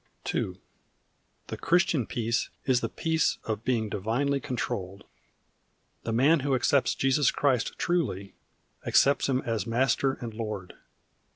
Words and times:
II. 0.33 0.55
The 1.45 1.57
Christian 1.57 2.07
peace 2.07 2.49
is 2.65 2.81
the 2.81 2.89
peace 2.89 3.37
of 3.43 3.63
being 3.63 3.87
divinely 3.87 4.39
controlled. 4.39 5.03
The 6.05 6.11
man 6.11 6.39
who 6.39 6.55
accepts 6.55 6.95
Jesus 6.95 7.29
Christ 7.29 7.77
truly, 7.77 8.33
accepts 8.83 9.29
Him 9.29 9.41
as 9.45 9.67
Master 9.67 10.13
and 10.13 10.33
Lord. 10.33 10.73